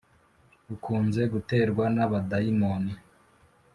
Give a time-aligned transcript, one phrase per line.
[0.73, 2.91] ukunze guterwa n’abadayimoni